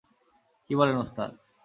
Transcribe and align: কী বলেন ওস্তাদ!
কী 0.65 0.73
বলেন 0.75 0.95
ওস্তাদ! 0.97 1.29